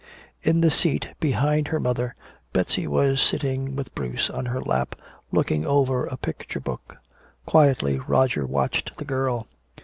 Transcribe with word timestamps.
In 0.41 0.61
the 0.61 0.71
seat 0.71 1.09
behind 1.19 1.67
her 1.67 1.79
mother, 1.79 2.15
Betsy 2.53 2.87
was 2.87 3.21
sitting 3.21 3.75
with 3.75 3.93
Bruce 3.93 4.31
in 4.33 4.47
her 4.47 4.59
lap, 4.59 4.95
looking 5.31 5.63
over 5.63 6.07
a 6.07 6.17
picture 6.17 6.59
book. 6.59 6.97
Quietly 7.45 7.99
Roger 7.99 8.47
watched 8.47 8.97
the 8.97 9.05
girl. 9.05 9.45